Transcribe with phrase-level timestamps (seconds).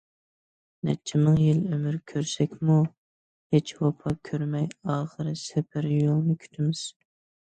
[0.87, 2.77] نەچچە مىڭ يىل ئۆمۈر كۆرسەكمۇ،
[3.55, 6.83] ھېچ ۋاپا كۆرمەي ئاخىر سەپەر يولىنى كۈتىمىز.